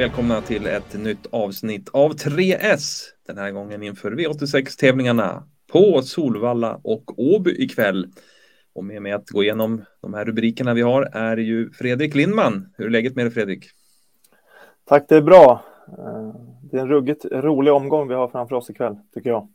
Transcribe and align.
Välkomna 0.00 0.40
till 0.40 0.66
ett 0.66 1.02
nytt 1.02 1.26
avsnitt 1.30 1.88
av 1.88 2.10
3S. 2.10 3.02
Den 3.26 3.38
här 3.38 3.50
gången 3.50 3.82
inför 3.82 4.12
V86-tävlingarna 4.12 5.42
på 5.72 6.02
Solvalla 6.02 6.80
och 6.84 7.18
Åby 7.18 7.50
ikväll. 7.50 8.06
Och 8.74 8.84
med 8.84 9.02
mig 9.02 9.12
att 9.12 9.28
gå 9.28 9.42
igenom 9.42 9.84
de 10.02 10.14
här 10.14 10.24
rubrikerna 10.24 10.74
vi 10.74 10.82
har 10.82 11.02
är 11.02 11.36
ju 11.36 11.70
Fredrik 11.70 12.14
Lindman. 12.14 12.68
Hur 12.76 12.86
är 12.86 12.90
läget 12.90 13.16
med 13.16 13.24
dig 13.24 13.32
Fredrik? 13.32 13.64
Tack, 14.84 15.08
det 15.08 15.16
är 15.16 15.22
bra. 15.22 15.64
Det 16.70 16.76
är 16.76 16.80
en 16.80 16.88
ruggigt 16.88 17.24
rolig 17.24 17.72
omgång 17.72 18.08
vi 18.08 18.14
har 18.14 18.28
framför 18.28 18.56
oss 18.56 18.70
ikväll, 18.70 18.96
tycker 19.14 19.30
jag. 19.30 19.48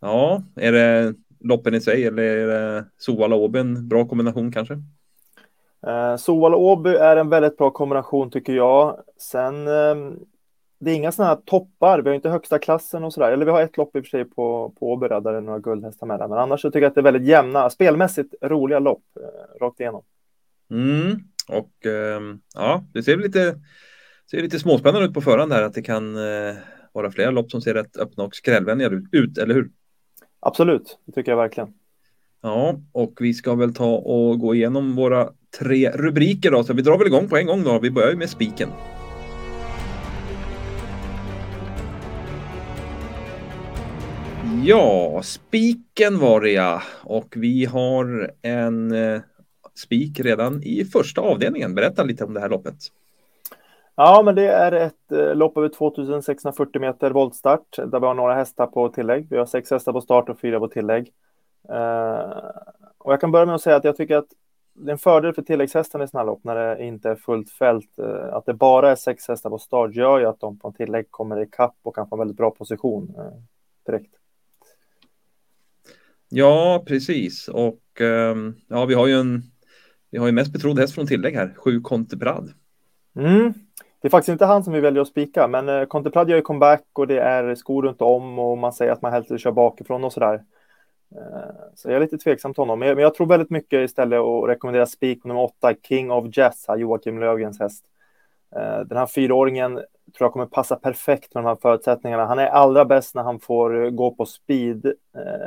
Ja, 0.00 0.42
är 0.56 0.72
det 0.72 1.14
loppen 1.40 1.74
i 1.74 1.80
sig 1.80 2.04
eller 2.04 2.22
är 2.22 2.46
det 2.46 2.84
Solvalla 2.96 3.36
och 3.36 3.42
Åby 3.42 3.58
en 3.58 3.88
bra 3.88 4.08
kombination 4.08 4.52
kanske? 4.52 4.74
Eh, 5.86 6.16
Solvalla 6.16 6.56
Åby 6.56 6.90
är 6.90 7.16
en 7.16 7.28
väldigt 7.28 7.56
bra 7.56 7.70
kombination 7.70 8.30
tycker 8.30 8.52
jag. 8.52 9.02
Sen 9.18 9.68
eh, 9.68 9.94
det 10.80 10.90
är 10.90 10.94
inga 10.94 11.12
sådana 11.12 11.34
här 11.34 11.40
toppar. 11.44 12.02
Vi 12.02 12.08
har 12.08 12.14
inte 12.14 12.28
högsta 12.28 12.58
klassen 12.58 13.04
och 13.04 13.12
sådär. 13.12 13.32
Eller 13.32 13.44
vi 13.44 13.50
har 13.50 13.62
ett 13.62 13.76
lopp 13.76 13.96
i 13.96 14.00
och 14.00 14.04
för 14.04 14.10
sig 14.10 14.24
på, 14.24 14.74
på 14.78 14.92
Åby 14.92 15.08
där 15.08 15.20
det 15.20 15.36
är 15.36 15.40
några 15.40 15.58
guldhästar 15.58 16.06
med. 16.06 16.18
Där. 16.18 16.28
Men 16.28 16.38
annars 16.38 16.60
så 16.60 16.70
tycker 16.70 16.82
jag 16.82 16.88
att 16.88 16.94
det 16.94 17.00
är 17.00 17.12
väldigt 17.12 17.28
jämna, 17.28 17.70
spelmässigt 17.70 18.34
roliga 18.42 18.78
lopp 18.78 19.02
eh, 19.16 19.60
rakt 19.60 19.80
igenom. 19.80 20.02
Mm. 20.70 21.18
Och 21.48 21.86
eh, 21.86 22.20
ja, 22.54 22.84
det 22.92 23.02
ser 23.02 23.16
lite, 23.16 23.60
ser 24.30 24.42
lite 24.42 24.58
småspännande 24.58 25.06
ut 25.06 25.14
på 25.14 25.20
förhand 25.20 25.52
här 25.52 25.62
att 25.62 25.74
det 25.74 25.82
kan 25.82 26.16
eh, 26.16 26.54
vara 26.92 27.10
flera 27.10 27.30
lopp 27.30 27.50
som 27.50 27.60
ser 27.60 27.74
rätt 27.74 27.96
öppna 27.96 28.24
och 28.24 28.34
skrällvänliga 28.34 28.90
ut, 29.12 29.38
eller 29.38 29.54
hur? 29.54 29.70
Absolut, 30.40 30.98
det 31.04 31.12
tycker 31.12 31.32
jag 31.32 31.36
verkligen. 31.36 31.74
Ja, 32.42 32.80
och 32.92 33.12
vi 33.20 33.34
ska 33.34 33.54
väl 33.54 33.74
ta 33.74 33.96
och 33.96 34.38
gå 34.38 34.54
igenom 34.54 34.96
våra 34.96 35.30
tre 35.58 35.90
rubriker 35.90 36.50
då, 36.50 36.64
så 36.64 36.72
vi 36.72 36.82
drar 36.82 36.98
väl 36.98 37.06
igång 37.06 37.28
på 37.28 37.36
en 37.36 37.46
gång 37.46 37.64
då. 37.64 37.78
Vi 37.78 37.90
börjar 37.90 38.10
ju 38.10 38.16
med 38.16 38.30
spiken. 38.30 38.68
Ja, 44.64 45.20
spiken 45.22 46.18
var 46.18 46.40
det 46.40 46.50
ja. 46.50 46.82
Och 47.04 47.34
vi 47.36 47.64
har 47.64 48.30
en 48.42 48.92
eh, 48.92 49.20
spik 49.74 50.20
redan 50.20 50.62
i 50.62 50.84
första 50.84 51.20
avdelningen. 51.20 51.74
Berätta 51.74 52.02
lite 52.02 52.24
om 52.24 52.34
det 52.34 52.40
här 52.40 52.48
loppet. 52.48 52.74
Ja, 53.94 54.22
men 54.24 54.34
det 54.34 54.48
är 54.48 54.72
ett 54.72 55.12
eh, 55.12 55.34
lopp 55.34 55.56
över 55.56 55.68
2640 55.68 56.80
meter 56.80 57.10
voltstart 57.10 57.76
där 57.76 58.00
vi 58.00 58.06
har 58.06 58.14
några 58.14 58.34
hästar 58.34 58.66
på 58.66 58.88
tillägg. 58.88 59.26
Vi 59.30 59.38
har 59.38 59.46
sex 59.46 59.70
hästar 59.70 59.92
på 59.92 60.00
start 60.00 60.28
och 60.28 60.40
fyra 60.40 60.60
på 60.60 60.68
tillägg. 60.68 61.12
Eh, 61.68 62.32
och 62.98 63.12
jag 63.12 63.20
kan 63.20 63.32
börja 63.32 63.46
med 63.46 63.54
att 63.54 63.62
säga 63.62 63.76
att 63.76 63.84
jag 63.84 63.96
tycker 63.96 64.16
att 64.16 64.28
det 64.80 64.90
är 64.90 64.92
en 64.92 64.98
fördel 64.98 65.34
för 65.34 65.42
tilläggshästarna 65.42 66.04
i 66.04 66.08
sådana 66.08 66.30
lopp 66.30 66.44
när 66.44 66.54
det 66.54 66.84
inte 66.84 67.10
är 67.10 67.16
fullt 67.16 67.50
fält. 67.50 67.98
Eh, 67.98 68.34
att 68.34 68.46
det 68.46 68.54
bara 68.54 68.90
är 68.90 68.96
sex 68.96 69.28
hästar 69.28 69.50
på 69.50 69.58
start 69.58 69.94
gör 69.94 70.18
ju 70.18 70.26
att 70.26 70.40
de 70.40 70.58
på 70.58 70.72
tillägg 70.72 71.10
kommer 71.10 71.42
i 71.42 71.46
kapp 71.46 71.76
och 71.82 71.94
kan 71.94 72.08
få 72.08 72.14
en 72.14 72.18
väldigt 72.18 72.36
bra 72.36 72.50
position 72.50 73.14
eh, 73.18 73.42
direkt. 73.86 74.14
Ja, 76.28 76.84
precis. 76.86 77.48
Och 77.48 78.00
ehm, 78.00 78.54
ja, 78.68 78.84
vi 78.84 78.94
har 78.94 79.06
ju 79.06 79.14
en. 79.14 79.42
Vi 80.10 80.18
har 80.18 80.26
ju 80.26 80.32
mest 80.32 80.52
betrodd 80.52 80.78
häst 80.78 80.94
från 80.94 81.06
tillägg 81.06 81.34
här, 81.34 81.54
sju 81.56 81.80
Conteprad. 81.80 82.52
Mm. 83.16 83.52
Det 84.00 84.08
är 84.08 84.10
faktiskt 84.10 84.32
inte 84.32 84.44
han 84.44 84.64
som 84.64 84.72
vi 84.72 84.80
väljer 84.80 85.02
att 85.02 85.08
spika, 85.08 85.48
men 85.48 85.86
Conteprad 85.86 86.30
gör 86.30 86.36
ju 86.36 86.42
comeback 86.42 86.84
och 86.92 87.06
det 87.06 87.18
är 87.18 87.54
skor 87.54 87.82
runt 87.82 88.02
om 88.02 88.38
och 88.38 88.58
man 88.58 88.72
säger 88.72 88.92
att 88.92 89.02
man 89.02 89.12
helst 89.12 89.30
vill 89.30 89.38
köra 89.38 89.52
bakifrån 89.52 90.04
och 90.04 90.12
sådär. 90.12 90.42
Eh, 91.16 91.54
så 91.74 91.88
jag 91.88 91.96
är 91.96 92.00
lite 92.00 92.18
tveksam 92.18 92.54
till 92.54 92.60
honom, 92.60 92.78
men 92.78 92.98
jag 92.98 93.14
tror 93.14 93.26
väldigt 93.26 93.50
mycket 93.50 93.84
istället 93.84 94.20
och 94.20 94.48
rekommendera 94.48 94.86
spik 94.86 95.24
nummer 95.24 95.42
åtta, 95.42 95.74
King 95.88 96.10
of 96.10 96.36
Jazz, 96.36 96.66
Joakim 96.76 97.18
Lövgrens 97.18 97.60
häst. 97.60 97.84
Eh, 98.56 98.80
den 98.80 98.98
här 98.98 99.06
fyraåringen 99.06 99.74
tror 99.74 99.84
jag 100.26 100.32
kommer 100.32 100.46
passa 100.46 100.76
perfekt 100.76 101.34
med 101.34 101.44
de 101.44 101.48
här 101.48 101.56
förutsättningarna. 101.62 102.26
Han 102.26 102.38
är 102.38 102.46
allra 102.46 102.84
bäst 102.84 103.14
när 103.14 103.22
han 103.22 103.40
får 103.40 103.84
eh, 103.84 103.90
gå 103.90 104.14
på 104.14 104.26
speed 104.26 104.92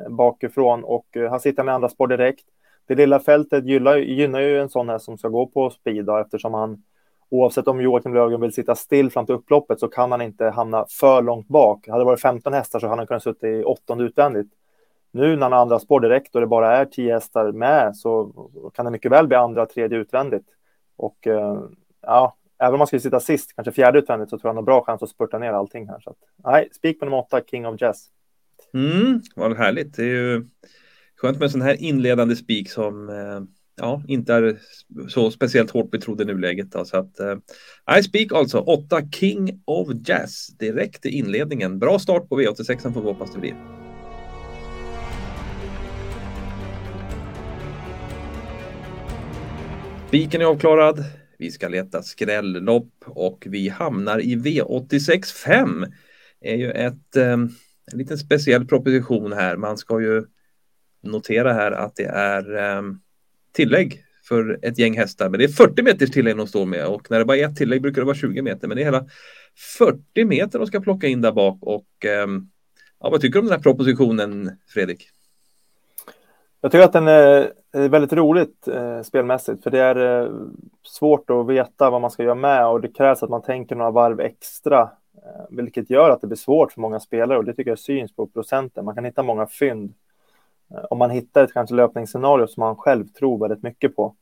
bakifrån 0.09 0.83
och 0.83 1.05
han 1.29 1.39
sitter 1.39 1.63
med 1.63 1.75
andra 1.75 1.89
spår 1.89 2.07
direkt. 2.07 2.45
Det 2.87 2.95
lilla 2.95 3.19
fältet 3.19 3.65
gynnar, 3.65 3.97
gynnar 3.97 4.39
ju 4.39 4.59
en 4.59 4.69
sån 4.69 4.89
här 4.89 4.97
som 4.97 5.17
ska 5.17 5.27
gå 5.27 5.47
på 5.47 5.69
speed 5.69 6.05
då, 6.05 6.17
eftersom 6.17 6.53
han 6.53 6.83
oavsett 7.29 7.67
om 7.67 7.81
Joakim 7.81 8.13
Lövgren 8.13 8.41
vill 8.41 8.53
sitta 8.53 8.75
still 8.75 9.11
fram 9.11 9.25
till 9.25 9.35
upploppet 9.35 9.79
så 9.79 9.87
kan 9.87 10.11
han 10.11 10.21
inte 10.21 10.45
hamna 10.45 10.85
för 10.89 11.21
långt 11.21 11.47
bak. 11.47 11.87
Hade 11.87 11.99
det 11.99 12.05
varit 12.05 12.21
15 12.21 12.53
hästar 12.53 12.79
så 12.79 12.87
hade 12.87 12.99
han 12.99 13.07
kunnat 13.07 13.23
sitta 13.23 13.47
i 13.47 13.63
åttonde 13.63 14.03
utvändigt. 14.03 14.51
Nu 15.13 15.35
när 15.35 15.41
han 15.41 15.51
har 15.51 15.59
andra 15.59 15.79
spår 15.79 15.99
direkt 15.99 16.35
och 16.35 16.41
det 16.41 16.47
bara 16.47 16.77
är 16.77 16.85
tio 16.85 17.13
hästar 17.13 17.51
med 17.51 17.95
så 17.95 18.33
kan 18.73 18.85
det 18.85 18.91
mycket 18.91 19.11
väl 19.11 19.27
bli 19.27 19.37
andra, 19.37 19.65
tredje 19.65 19.97
utvändigt. 19.97 20.45
Och 20.95 21.27
eh, 21.27 21.59
ja, 22.01 22.37
även 22.59 22.73
om 22.73 22.77
man 22.77 22.87
skulle 22.87 22.99
sitta 22.99 23.19
sist, 23.19 23.55
kanske 23.55 23.71
fjärde 23.71 23.99
utvändigt, 23.99 24.29
så 24.29 24.37
tror 24.37 24.49
jag 24.49 24.49
han 24.49 24.55
har 24.55 24.63
bra 24.63 24.83
chans 24.85 25.03
att 25.03 25.09
spurta 25.09 25.39
ner 25.39 25.51
allting 25.51 25.89
här. 25.89 25.99
Så 25.99 26.09
att, 26.09 26.17
nej, 26.43 26.69
spik 26.73 26.99
på 26.99 27.05
nummer 27.05 27.17
åtta, 27.17 27.41
King 27.51 27.67
of 27.67 27.81
Jazz. 27.81 28.07
Mm, 28.73 29.21
vad 29.35 29.57
härligt. 29.57 29.95
Det 29.95 30.03
är 30.03 30.07
ju 30.07 30.45
skönt 31.15 31.37
med 31.37 31.45
en 31.45 31.51
sån 31.51 31.61
här 31.61 31.83
inledande 31.83 32.35
spik 32.35 32.69
som 32.69 33.09
eh, 33.09 33.41
ja, 33.75 34.03
inte 34.07 34.33
är 34.33 34.57
så 35.07 35.31
speciellt 35.31 35.71
hårt 35.71 35.91
betrodd 35.91 36.21
i 36.21 36.25
nuläget. 36.25 36.71
Då, 36.71 36.85
så 36.85 36.97
att, 36.97 37.19
eh, 37.19 38.01
spik 38.01 38.33
alltså, 38.33 38.59
åtta 38.59 39.01
King 39.11 39.61
of 39.65 39.87
Jazz 40.05 40.47
direkt 40.47 41.05
i 41.05 41.09
inledningen. 41.09 41.79
Bra 41.79 41.99
start 41.99 42.29
på 42.29 42.41
V86 42.41 42.93
får 42.93 43.01
vi 43.01 43.07
hoppas 43.07 43.33
det 43.33 43.39
blir. 43.39 43.82
Spiken 50.13 50.41
är 50.41 50.45
avklarad. 50.45 51.03
Vi 51.37 51.51
ska 51.51 51.67
leta 51.67 52.03
skrällopp 52.03 52.93
och 53.05 53.43
vi 53.49 53.69
hamnar 53.69 54.19
i 54.19 54.35
V86 54.35 55.23
5. 55.33 55.85
Det 56.41 56.51
är 56.51 56.55
ju 56.55 56.71
ett, 56.71 57.15
eh, 57.15 57.31
en 57.31 57.49
liten 57.93 58.17
speciell 58.17 58.67
proposition 58.67 59.33
här. 59.33 59.57
Man 59.57 59.77
ska 59.77 60.01
ju 60.01 60.23
notera 61.03 61.53
här 61.53 61.71
att 61.71 61.95
det 61.95 62.05
är 62.05 62.55
eh, 62.55 62.81
tillägg 63.51 64.03
för 64.27 64.59
ett 64.61 64.77
gäng 64.77 64.97
hästar. 64.97 65.29
Men 65.29 65.39
det 65.39 65.45
är 65.45 65.49
40 65.49 65.81
meters 65.81 66.11
tillägg 66.11 66.37
de 66.37 66.47
står 66.47 66.65
med 66.65 66.85
och 66.87 67.11
när 67.11 67.19
det 67.19 67.25
bara 67.25 67.37
är 67.37 67.49
ett 67.49 67.57
tillägg 67.57 67.81
brukar 67.81 68.01
det 68.01 68.05
vara 68.05 68.15
20 68.15 68.41
meter. 68.41 68.67
Men 68.67 68.77
det 68.77 68.83
är 68.83 68.85
hela 68.85 69.05
40 69.77 70.25
meter 70.25 70.59
de 70.59 70.67
ska 70.67 70.81
plocka 70.81 71.07
in 71.07 71.21
där 71.21 71.31
bak 71.31 71.57
och 71.61 72.05
eh, 72.05 72.27
ja, 72.99 73.09
vad 73.09 73.21
tycker 73.21 73.33
du 73.33 73.39
om 73.39 73.45
den 73.45 73.55
här 73.55 73.63
propositionen 73.63 74.51
Fredrik? 74.67 75.09
Jag 76.61 76.71
tycker 76.71 76.83
att 76.83 76.93
den 76.93 77.07
är 77.07 77.51
är 77.79 77.89
väldigt 77.89 78.13
roligt 78.13 78.67
eh, 78.67 79.01
spelmässigt, 79.01 79.63
för 79.63 79.71
det 79.71 79.79
är 79.79 80.23
eh, 80.23 80.31
svårt 80.83 81.29
att 81.29 81.47
veta 81.47 81.89
vad 81.89 82.01
man 82.01 82.11
ska 82.11 82.23
göra 82.23 82.35
med 82.35 82.67
och 82.67 82.81
det 82.81 82.87
krävs 82.87 83.23
att 83.23 83.29
man 83.29 83.41
tänker 83.41 83.75
några 83.75 83.91
varv 83.91 84.19
extra, 84.19 84.81
eh, 85.15 85.45
vilket 85.49 85.89
gör 85.89 86.09
att 86.09 86.21
det 86.21 86.27
blir 86.27 86.37
svårt 86.37 86.71
för 86.71 86.81
många 86.81 86.99
spelare 86.99 87.37
och 87.37 87.45
det 87.45 87.53
tycker 87.53 87.71
jag 87.71 87.79
syns 87.79 88.15
på 88.15 88.27
procenten. 88.27 88.85
Man 88.85 88.95
kan 88.95 89.05
hitta 89.05 89.23
många 89.23 89.47
fynd 89.47 89.93
eh, 90.71 90.83
om 90.89 90.97
man 90.97 91.09
hittar 91.09 91.43
ett 91.43 91.53
kanske 91.53 91.75
löpningsscenario 91.75 92.47
som 92.47 92.61
man 92.61 92.75
själv 92.75 93.07
tror 93.07 93.39
väldigt 93.39 93.63
mycket 93.63 93.95
på. 93.95 94.15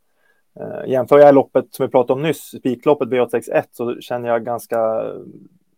Eh, 0.59 0.89
jämför 0.91 1.19
jag 1.19 1.35
loppet 1.35 1.65
som 1.73 1.85
vi 1.85 1.91
pratade 1.91 2.13
om 2.13 2.21
nyss, 2.21 2.57
spikloppet 2.59 3.09
V861, 3.09 3.63
så 3.71 3.95
känner 4.01 4.29
jag 4.29 4.45
ganska, 4.45 4.79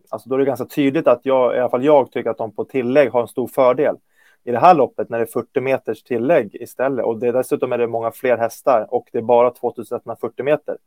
alltså 0.10 0.30
då 0.30 0.36
är 0.36 0.40
det 0.40 0.46
ganska 0.46 0.66
tydligt 0.66 1.08
att 1.08 1.20
jag, 1.24 1.56
i 1.56 1.60
alla 1.60 1.70
fall 1.70 1.84
jag 1.84 2.12
tycker 2.12 2.30
att 2.30 2.38
de 2.38 2.52
på 2.52 2.66
tillägg 2.66 3.12
har 3.12 3.22
en 3.22 3.28
stor 3.28 3.48
fördel 3.48 3.96
i 4.44 4.52
det 4.52 4.60
här 4.60 4.74
loppet 4.74 5.10
när 5.10 5.18
det 5.18 5.24
är 5.24 5.32
40 5.32 5.62
meters 5.62 6.04
tillägg 6.04 6.56
istället 6.56 7.06
och 7.06 7.20
det 7.20 7.32
dessutom 7.32 7.72
är 7.72 7.78
det 7.78 7.88
många 7.88 8.12
fler 8.12 8.38
hästar 8.38 8.88
och 8.90 9.08
det 9.12 9.18
är 9.18 9.22
bara 9.22 9.52
2140 9.52 10.46
meter. 10.46 10.78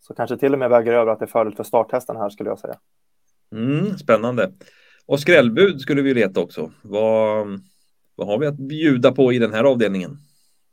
Så 0.00 0.14
kanske 0.14 0.36
till 0.36 0.52
och 0.52 0.58
med 0.58 0.70
väger 0.70 0.92
över 0.92 1.12
att 1.12 1.18
det 1.18 1.24
är 1.24 1.26
fördel 1.26 1.54
för 1.54 1.64
starthästen 1.64 2.16
här 2.16 2.30
skulle 2.30 2.50
jag 2.50 2.58
säga. 2.58 2.74
Mm, 3.52 3.98
spännande. 3.98 4.52
Och 5.06 5.20
skrällbud 5.20 5.80
skulle 5.80 6.02
vi 6.02 6.14
leta 6.14 6.40
också. 6.40 6.70
Vad, 6.82 7.46
vad 8.14 8.26
har 8.26 8.38
vi 8.38 8.46
att 8.46 8.56
bjuda 8.56 9.12
på 9.12 9.32
i 9.32 9.38
den 9.38 9.52
här 9.52 9.64
avdelningen? 9.64 10.18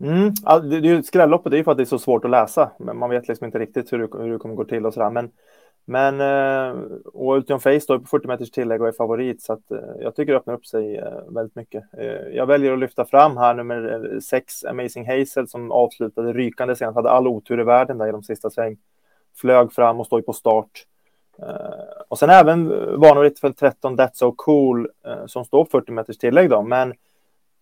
Mm, 0.03 0.33
det, 0.69 0.79
det, 0.79 1.03
skrälloppet 1.03 1.53
är 1.53 1.57
ju 1.57 1.63
för 1.63 1.71
att 1.71 1.77
det 1.77 1.83
är 1.83 1.85
så 1.85 1.99
svårt 1.99 2.25
att 2.25 2.31
läsa, 2.31 2.71
men 2.79 2.97
man 2.97 3.09
vet 3.09 3.27
liksom 3.27 3.45
inte 3.45 3.59
riktigt 3.59 3.93
hur 3.93 4.23
hur 4.23 4.31
det 4.31 4.37
kommer 4.37 4.55
gå 4.55 4.65
till 4.65 4.85
och 4.85 4.93
sådär. 4.93 5.09
Men 5.09 5.31
men 5.89 6.21
eh, 6.21 6.81
och 7.13 7.35
Ultion 7.35 7.59
Face 7.59 7.79
står 7.79 7.99
på 7.99 8.05
40 8.05 8.27
meters 8.27 8.51
tillägg 8.51 8.81
och 8.81 8.87
är 8.87 8.91
favorit 8.91 9.41
så 9.41 9.53
att 9.53 9.71
eh, 9.71 9.77
jag 9.99 10.15
tycker 10.15 10.33
det 10.33 10.39
öppnar 10.39 10.53
upp 10.53 10.65
sig 10.65 10.97
eh, 10.97 11.21
väldigt 11.29 11.55
mycket. 11.55 11.83
Eh, 11.97 12.27
jag 12.33 12.45
väljer 12.45 12.73
att 12.73 12.79
lyfta 12.79 13.05
fram 13.05 13.37
här 13.37 13.53
nummer 13.53 14.09
eh, 14.13 14.19
6, 14.19 14.63
Amazing 14.63 15.07
Hazel 15.07 15.47
som 15.47 15.71
avslutade 15.71 16.33
rykande 16.33 16.75
senast, 16.75 16.95
hade 16.95 17.09
all 17.09 17.27
otur 17.27 17.59
i 17.59 17.63
världen 17.63 17.97
där 17.97 18.07
i 18.07 18.11
de 18.11 18.23
sista 18.23 18.49
sväng. 18.49 18.77
Flög 19.35 19.73
fram 19.73 19.99
och 19.99 20.05
står 20.05 20.21
på 20.21 20.33
start. 20.33 20.85
Eh, 21.39 22.03
och 22.07 22.19
sen 22.19 22.29
även 22.29 22.69
vanligt 22.99 23.39
för 23.39 23.51
13 23.51 23.97
That's 23.97 24.13
So 24.13 24.31
Cool 24.31 24.89
som 25.25 25.45
står 25.45 25.65
40 25.65 25.91
meters 25.91 26.17
tillägg 26.17 26.49
då, 26.49 26.61
men 26.61 26.93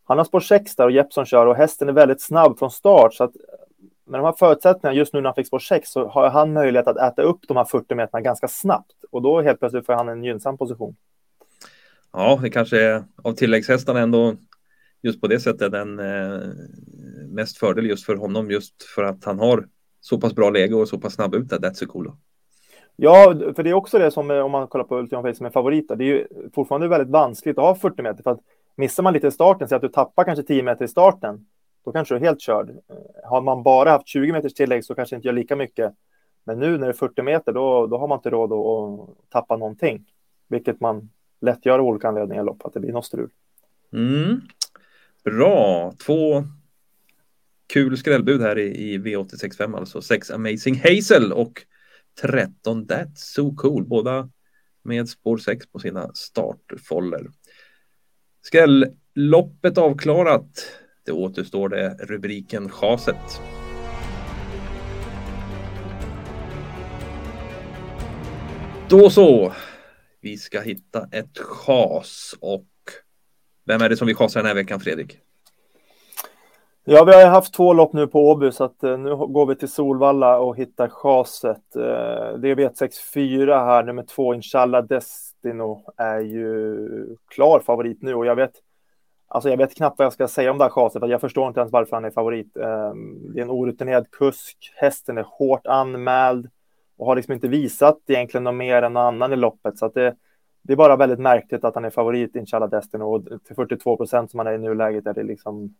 han 0.03 0.17
har 0.17 0.25
spår 0.25 0.39
6 0.39 0.75
där 0.75 0.85
och 0.85 0.91
Jeppson 0.91 1.25
kör 1.25 1.45
och 1.45 1.55
hästen 1.55 1.89
är 1.89 1.93
väldigt 1.93 2.21
snabb 2.21 2.59
från 2.59 2.71
start 2.71 3.13
så 3.13 3.23
att 3.23 3.33
med 4.07 4.19
de 4.19 4.25
här 4.25 4.33
förutsättningarna 4.39 4.97
just 4.97 5.13
nu 5.13 5.21
när 5.21 5.29
han 5.29 5.35
fick 5.35 5.47
spår 5.47 5.59
6 5.59 5.89
så 5.89 6.07
har 6.07 6.29
han 6.29 6.53
möjlighet 6.53 6.87
att 6.87 6.97
äta 6.97 7.21
upp 7.21 7.39
de 7.47 7.57
här 7.57 7.65
40 7.65 7.95
meterna 7.95 8.21
ganska 8.21 8.47
snabbt 8.47 8.93
och 9.11 9.21
då 9.21 9.41
helt 9.41 9.59
plötsligt 9.59 9.85
får 9.85 9.93
han 9.93 10.09
en 10.09 10.23
gynnsam 10.23 10.57
position. 10.57 10.95
Ja, 12.13 12.39
det 12.41 12.49
kanske 12.49 12.81
är 12.81 13.03
av 13.23 13.33
tilläggshästarna 13.33 13.99
ändå 13.99 14.35
just 15.01 15.21
på 15.21 15.27
det 15.27 15.39
sättet 15.39 15.71
den 15.71 15.99
eh, 15.99 16.39
mest 17.27 17.57
fördel 17.57 17.85
just 17.85 18.05
för 18.05 18.15
honom 18.15 18.51
just 18.51 18.83
för 18.83 19.03
att 19.03 19.25
han 19.25 19.39
har 19.39 19.67
så 20.01 20.19
pass 20.21 20.35
bra 20.35 20.49
läge 20.49 20.75
och 20.75 20.87
så 20.87 20.97
pass 20.97 21.13
snabb 21.13 21.35
ut. 21.35 21.51
That's 21.51 21.85
cool. 21.85 22.11
Ja, 22.95 23.35
för 23.55 23.63
det 23.63 23.69
är 23.69 23.73
också 23.73 23.99
det 23.99 24.11
som 24.11 24.31
om 24.31 24.51
man 24.51 24.67
kollar 24.67 24.85
på 24.85 24.97
Ultimate 24.97 25.29
Face 25.29 25.37
som 25.37 25.45
är 25.45 25.49
favorit. 25.49 25.87
Det 25.87 26.03
är 26.03 26.07
ju 26.07 26.27
fortfarande 26.53 26.87
väldigt 26.87 27.09
vanskligt 27.09 27.57
att 27.57 27.63
ha 27.63 27.75
40 27.75 28.01
meter 28.01 28.23
för 28.23 28.31
att 28.31 28.39
missar 28.75 29.03
man 29.03 29.13
lite 29.13 29.27
i 29.27 29.31
starten, 29.31 29.67
så 29.67 29.75
att 29.75 29.81
du 29.81 29.89
tappar 29.89 30.23
kanske 30.23 30.43
10 30.43 30.63
meter 30.63 30.85
i 30.85 30.87
starten, 30.87 31.45
då 31.87 31.93
kanske 31.93 32.13
du 32.13 32.17
är 32.19 32.25
helt 32.25 32.41
körd. 32.41 32.69
Eh, 32.69 33.29
har 33.29 33.41
man 33.41 33.63
bara 33.63 33.89
haft 33.89 34.07
20 34.07 34.31
meters 34.31 34.53
tillägg 34.53 34.85
så 34.85 34.95
kanske 34.95 35.15
inte 35.15 35.27
gör 35.27 35.33
lika 35.33 35.55
mycket. 35.55 35.93
Men 36.43 36.59
nu 36.59 36.77
när 36.77 36.87
det 36.87 36.91
är 36.91 36.93
40 36.93 37.21
meter, 37.21 37.53
då, 37.53 37.87
då 37.87 37.97
har 37.97 38.07
man 38.07 38.17
inte 38.17 38.29
råd 38.29 38.53
att, 38.53 39.09
att 39.09 39.29
tappa 39.29 39.57
någonting, 39.57 40.05
vilket 40.47 40.79
man 40.79 41.09
lätt 41.41 41.65
gör 41.65 41.79
av 41.79 41.85
olika 41.85 42.07
anledningar 42.07 42.43
i 42.43 42.45
lopp, 42.45 42.65
att 42.65 42.73
det 42.73 42.79
blir 42.79 42.91
något 42.91 43.05
strul. 43.05 43.29
Mm. 43.93 44.41
Bra, 45.23 45.93
två 46.05 46.43
kul 47.67 47.97
skrällbud 47.97 48.41
här 48.41 48.57
i, 48.57 48.93
i 48.93 48.97
V865 48.97 49.77
alltså. 49.77 50.01
6 50.01 50.31
Amazing 50.31 50.75
Hazel 50.83 51.33
och 51.33 51.61
13 52.21 52.85
That's 52.85 53.15
So 53.15 53.55
Cool. 53.55 53.85
Båda 53.85 54.29
med 54.83 55.09
spår 55.09 55.37
6 55.37 55.67
på 55.67 55.79
sina 55.79 56.13
startfoller. 56.13 57.27
Skrälloppet 58.41 59.77
avklarat. 59.77 60.67
Det 61.07 61.13
återstår 61.13 61.69
det 61.69 61.95
rubriken 61.99 62.69
chaset. 62.69 63.41
Då 68.89 69.09
så. 69.09 69.53
Vi 70.21 70.37
ska 70.37 70.59
hitta 70.59 71.07
ett 71.11 71.37
chas 71.37 72.35
och 72.41 72.67
vem 73.65 73.81
är 73.81 73.89
det 73.89 73.97
som 73.97 74.07
vi 74.07 74.15
chasar 74.15 74.39
den 74.39 74.47
här 74.47 74.55
veckan 74.55 74.79
Fredrik? 74.79 75.19
Ja, 76.83 77.03
vi 77.03 77.13
har 77.13 77.25
haft 77.25 77.53
två 77.53 77.73
lopp 77.73 77.93
nu 77.93 78.07
på 78.07 78.29
Åby 78.29 78.51
så 78.51 78.63
att 78.63 78.83
eh, 78.83 78.97
nu 78.97 79.15
går 79.15 79.45
vi 79.45 79.55
till 79.55 79.71
Solvalla 79.71 80.39
och 80.39 80.57
hittar 80.57 80.89
chaset. 80.89 81.75
Eh, 81.75 82.37
det 82.39 82.49
är 82.49 82.55
V164 82.55 83.65
här, 83.65 83.83
nummer 83.83 84.03
två, 84.03 84.33
Inshallah 84.33 84.83
Destino 84.83 85.93
är 85.97 86.19
ju 86.19 86.77
klar 87.27 87.59
favorit 87.59 88.01
nu 88.01 88.13
och 88.13 88.25
jag 88.25 88.35
vet 88.35 88.51
Alltså 89.27 89.49
jag 89.49 89.57
vet 89.57 89.75
knappt 89.75 89.99
vad 89.99 90.05
jag 90.05 90.13
ska 90.13 90.27
säga 90.27 90.51
om 90.51 90.57
det 90.57 90.63
här 90.63 90.71
chaset, 90.71 90.99
för 90.99 91.07
jag 91.07 91.21
förstår 91.21 91.47
inte 91.47 91.59
ens 91.59 91.71
varför 91.71 91.95
han 91.95 92.05
är 92.05 92.11
favorit. 92.11 92.57
Uh, 92.57 92.63
det 93.33 93.39
är 93.39 93.43
en 93.43 93.49
orutinerad 93.49 94.11
kusk, 94.11 94.73
hästen 94.75 95.17
är 95.17 95.25
hårt 95.27 95.67
anmäld 95.67 96.49
och 96.97 97.05
har 97.05 97.15
liksom 97.15 97.33
inte 97.33 97.47
visat 97.47 97.97
egentligen 98.07 98.43
något 98.43 98.55
mer 98.55 98.81
än 98.81 98.93
någon 98.93 99.03
annan 99.03 99.33
i 99.33 99.35
loppet, 99.35 99.77
så 99.77 99.87
det, 99.87 100.15
det 100.61 100.73
är 100.73 100.77
bara 100.77 100.95
väldigt 100.95 101.19
märkligt 101.19 101.63
att 101.63 101.75
han 101.75 101.85
är 101.85 101.89
favorit, 101.89 102.35
Inshallah 102.35 102.69
Destino, 102.69 103.03
och 103.03 103.43
till 103.43 103.55
42 103.55 103.97
procent 103.97 104.31
som 104.31 104.37
han 104.37 104.47
är 104.47 104.53
i 104.53 104.57
nuläget 104.57 105.07
är 105.07 105.13
det 105.13 105.23
liksom 105.23 105.75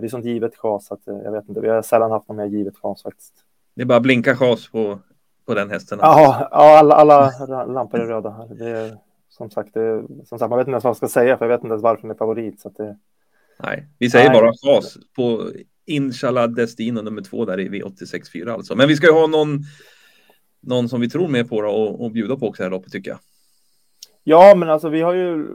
det 0.00 0.06
är 0.06 0.08
sånt 0.08 0.24
givet 0.24 0.56
chas 0.56 0.92
att 0.92 1.08
eh, 1.08 1.16
jag 1.24 1.32
vet 1.32 1.48
inte. 1.48 1.60
Vi 1.60 1.68
har 1.68 1.82
sällan 1.82 2.10
haft 2.10 2.28
något 2.28 2.36
mer 2.36 2.46
givet 2.46 2.76
chas 2.76 3.02
faktiskt. 3.02 3.34
Det 3.74 3.82
är 3.82 3.86
bara 3.86 4.00
blinka 4.00 4.36
chas 4.36 4.70
på, 4.70 4.98
på 5.46 5.54
den 5.54 5.70
hästen. 5.70 5.98
Ja, 6.02 6.48
ja 6.50 6.78
alla, 6.78 6.94
alla 6.94 7.30
lampor 7.64 8.00
är 8.00 8.06
röda 8.06 8.30
här. 8.30 8.48
Det 8.54 8.70
är, 8.70 8.98
som 9.30 9.50
sagt, 9.50 9.74
det, 9.74 10.04
som 10.24 10.38
sagt, 10.38 10.50
man 10.50 10.58
vet 10.58 10.66
inte 10.66 10.70
ens 10.70 10.84
vad 10.84 10.90
man 10.90 10.94
ska 10.94 11.08
säga 11.08 11.38
för 11.38 11.44
jag 11.44 11.50
vet 11.50 11.64
inte 11.64 11.72
ens 11.72 11.82
varför 11.82 12.02
den 12.02 12.10
är 12.10 12.14
favorit. 12.14 12.60
Så 12.60 12.68
det... 12.68 12.98
Nej, 13.62 13.86
vi 13.98 14.10
säger 14.10 14.30
Nej. 14.30 14.40
bara 14.40 14.52
chas 14.52 14.98
på 15.16 15.50
Inshallah 15.86 16.48
Destino 16.48 17.00
nummer 17.00 17.22
två 17.22 17.44
där 17.44 17.60
i 17.60 17.68
V86.4 17.68 18.52
alltså. 18.52 18.76
Men 18.76 18.88
vi 18.88 18.96
ska 18.96 19.06
ju 19.06 19.12
ha 19.12 19.26
någon, 19.26 19.58
någon 20.60 20.88
som 20.88 21.00
vi 21.00 21.10
tror 21.10 21.28
mer 21.28 21.44
på 21.44 21.56
och, 21.56 22.04
och 22.04 22.12
bjuda 22.12 22.36
på 22.36 22.48
också 22.48 22.62
här 22.62 22.70
loppet 22.70 22.92
tycker 22.92 23.10
jag. 23.10 23.18
Ja, 24.24 24.54
men 24.56 24.70
alltså 24.70 24.88
vi 24.88 25.00
har 25.00 25.14
ju 25.14 25.46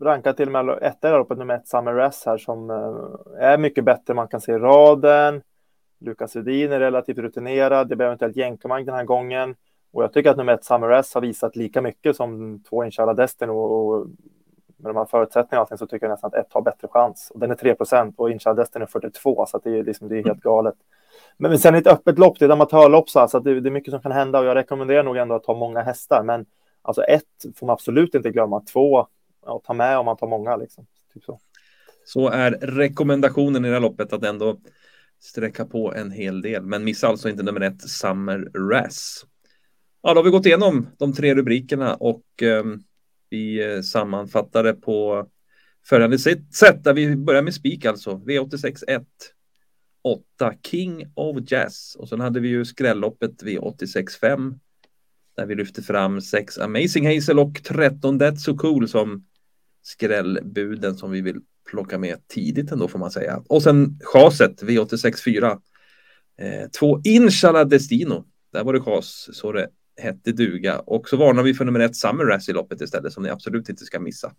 rankat 0.00 0.36
till 0.36 0.48
och 0.48 0.52
med 0.52 0.78
etta 0.82 1.08
i 1.08 1.12
loppet 1.12 1.38
nummer 1.38 1.54
ett, 1.54 1.68
Summer 1.68 1.92
Rass 1.92 2.22
här 2.26 2.38
som 2.38 2.70
eh, 2.70 3.44
är 3.44 3.58
mycket 3.58 3.84
bättre. 3.84 4.14
Man 4.14 4.28
kan 4.28 4.40
se 4.40 4.58
raden. 4.58 5.42
Lukas 6.00 6.36
Rudin 6.36 6.72
är 6.72 6.80
relativt 6.80 7.18
rutinerad. 7.18 7.88
Det 7.88 7.96
blir 7.96 8.06
eventuellt 8.06 8.36
jänkarmang 8.36 8.84
den 8.84 8.94
här 8.94 9.04
gången. 9.04 9.54
Och 9.94 10.02
jag 10.02 10.12
tycker 10.12 10.30
att 10.30 10.36
nummer 10.36 10.52
ett, 10.52 10.64
Summer 10.64 10.90
S, 10.90 11.14
har 11.14 11.20
visat 11.20 11.56
lika 11.56 11.82
mycket 11.82 12.16
som 12.16 12.60
två 12.68 12.84
Inshallah 12.84 13.14
Destin 13.14 13.50
och, 13.50 13.72
och 13.72 14.06
med 14.76 14.90
de 14.90 14.96
här 14.96 15.04
förutsättningarna 15.04 15.60
allting, 15.60 15.78
så 15.78 15.86
tycker 15.86 16.06
jag 16.06 16.12
nästan 16.12 16.28
att 16.28 16.46
ett 16.46 16.52
har 16.52 16.62
bättre 16.62 16.88
chans. 16.88 17.30
Och 17.34 17.40
den 17.40 17.50
är 17.50 17.54
3 17.54 17.74
procent 17.74 18.14
och 18.18 18.30
Inshallah 18.30 18.56
Destin 18.56 18.82
är 18.82 18.86
42 18.86 19.46
så 19.46 19.60
det 19.64 19.78
är, 19.78 19.84
liksom, 19.84 20.08
det 20.08 20.18
är 20.18 20.24
helt 20.24 20.42
galet. 20.42 20.74
Men 21.36 21.58
sen 21.58 21.74
ett 21.74 21.86
öppet 21.86 22.18
lopp, 22.18 22.38
det 22.38 22.44
är 22.44 22.48
ett 22.48 22.52
amatörlopp 22.52 23.10
så, 23.10 23.28
så 23.28 23.38
det, 23.38 23.60
det 23.60 23.68
är 23.68 23.70
mycket 23.70 23.90
som 23.90 24.00
kan 24.00 24.12
hända 24.12 24.38
och 24.38 24.44
jag 24.44 24.54
rekommenderar 24.54 25.02
nog 25.02 25.16
ändå 25.16 25.34
att 25.34 25.44
ta 25.44 25.54
många 25.54 25.82
hästar. 25.82 26.22
Men 26.22 26.46
Alltså 26.84 27.02
ett 27.02 27.44
får 27.56 27.66
man 27.66 27.74
absolut 27.74 28.14
inte 28.14 28.30
glömma, 28.30 28.60
två 28.60 29.06
ja, 29.46 29.60
ta 29.64 29.72
med 29.72 29.98
om 29.98 30.06
man 30.06 30.16
tar 30.16 30.26
många 30.26 30.56
liksom. 30.56 30.86
Typ 31.14 31.24
så. 31.24 31.40
så 32.04 32.28
är 32.28 32.50
rekommendationen 32.50 33.64
i 33.64 33.68
det 33.68 33.74
här 33.74 33.80
loppet 33.80 34.12
att 34.12 34.24
ändå 34.24 34.60
sträcka 35.20 35.64
på 35.64 35.94
en 35.94 36.10
hel 36.10 36.42
del, 36.42 36.62
men 36.62 36.84
missa 36.84 37.08
alltså 37.08 37.28
inte 37.28 37.42
nummer 37.42 37.60
ett 37.60 37.82
Summer 37.82 38.38
Rass. 38.70 39.26
Ja, 40.06 40.14
då 40.14 40.18
har 40.18 40.24
vi 40.24 40.30
gått 40.30 40.46
igenom 40.46 40.86
de 40.98 41.12
tre 41.12 41.34
rubrikerna 41.34 41.94
och 41.94 42.24
ehm, 42.42 42.72
eh, 42.72 42.78
vi 43.30 43.82
sammanfattar 43.82 44.64
det 44.64 44.72
på 44.72 45.28
följande 45.86 46.18
sätt 46.18 46.84
där 46.84 46.92
vi 46.92 47.16
börjar 47.16 47.42
med 47.42 47.54
spik 47.54 47.84
alltså 47.84 48.10
V86 48.10 48.84
1 48.88 49.02
8 50.02 50.52
King 50.62 51.06
of 51.14 51.36
Jazz 51.46 51.96
och 51.98 52.08
sen 52.08 52.20
hade 52.20 52.40
vi 52.40 52.48
ju 52.48 52.64
skrälloppet 52.64 53.42
V86 53.42 54.10
5 54.20 54.54
där 55.36 55.46
vi 55.46 55.54
lyfte 55.54 55.82
fram 55.82 56.20
6 56.20 56.58
Amazing 56.58 57.14
Hazel 57.14 57.38
och 57.38 57.62
13 57.64 58.20
That's 58.20 58.36
So 58.36 58.56
Cool 58.56 58.88
som 58.88 59.26
skrällbuden 59.82 60.96
som 60.96 61.10
vi 61.10 61.20
vill 61.20 61.40
plocka 61.70 61.98
med 61.98 62.28
tidigt 62.28 62.72
ändå 62.72 62.88
får 62.88 62.98
man 62.98 63.10
säga. 63.10 63.42
Och 63.48 63.62
sen 63.62 63.98
chaset 64.02 64.62
V864. 64.62 65.60
Eh, 66.38 66.92
Inshallah 67.04 67.66
Destino. 67.66 68.24
Där 68.52 68.64
var 68.64 68.72
det 68.72 68.80
chas 68.80 69.28
så 69.32 69.52
det 69.52 69.68
hette 69.96 70.32
duga. 70.32 70.78
Och 70.78 71.08
så 71.08 71.16
varnar 71.16 71.42
vi 71.42 71.54
för 71.54 71.64
nummer 71.64 71.80
ett 71.80 71.96
Summer 71.96 72.24
Race 72.24 72.50
i 72.50 72.54
loppet 72.54 72.80
istället 72.80 73.12
som 73.12 73.22
ni 73.22 73.28
absolut 73.28 73.68
inte 73.68 73.84
ska 73.84 74.00
missa. 74.00 74.32